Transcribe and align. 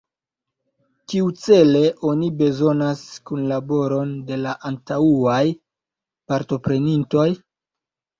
Kiucele 1.11 1.81
oni 2.11 2.29
bezonas 2.39 3.03
kunlaboron 3.31 4.15
de 4.31 4.39
la 4.45 4.55
antaŭaj 4.71 5.43
partoprenintoj? 6.33 7.27